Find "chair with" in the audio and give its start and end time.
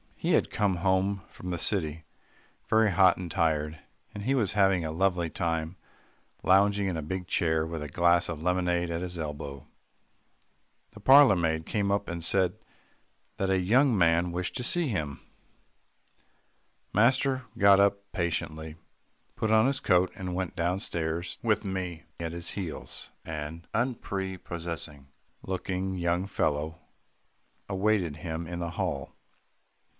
7.27-7.81